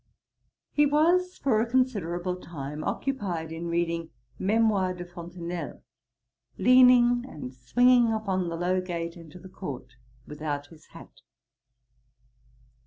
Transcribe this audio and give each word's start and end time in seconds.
He 0.71 0.87
was 0.87 1.37
for 1.37 1.61
a 1.61 1.69
considerable 1.69 2.35
time 2.37 2.83
occupied 2.83 3.51
in 3.51 3.67
reading 3.67 4.09
Mémoires 4.39 4.97
de 4.97 5.05
Fontenelle, 5.05 5.83
leaning 6.57 7.23
and 7.29 7.53
swinging 7.53 8.11
upon 8.11 8.49
the 8.49 8.55
low 8.57 8.81
gate 8.81 9.15
into 9.15 9.37
the 9.37 9.47
court, 9.47 9.97
without 10.25 10.65
his 10.69 10.87
hat. 10.87 11.21